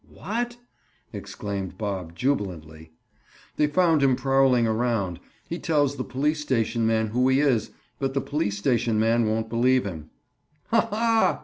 [0.09, 0.57] "What?"
[1.13, 2.91] exclaimed Bob jubilantly.
[3.57, 5.19] "They found him prowling around.
[5.47, 9.47] He tells the police station man who he is, but the police station man won't
[9.47, 10.09] believe him."
[10.69, 10.87] "Ha!
[10.89, 11.39] ha!"